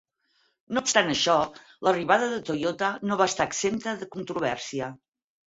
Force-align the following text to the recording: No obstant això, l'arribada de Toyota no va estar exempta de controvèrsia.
No 0.77 0.81
obstant 0.85 1.11
això, 1.11 1.35
l'arribada 1.87 2.31
de 2.31 2.41
Toyota 2.49 2.91
no 3.11 3.19
va 3.21 3.29
estar 3.33 3.49
exempta 3.51 3.95
de 4.01 4.11
controvèrsia. 4.19 4.91